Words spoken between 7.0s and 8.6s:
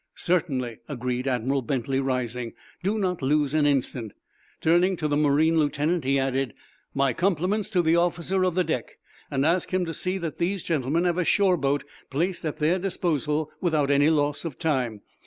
compliments to the officer of